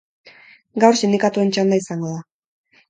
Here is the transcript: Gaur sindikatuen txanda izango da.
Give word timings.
Gaur 0.85 0.99
sindikatuen 1.03 1.55
txanda 1.59 1.81
izango 1.85 2.15
da. 2.19 2.29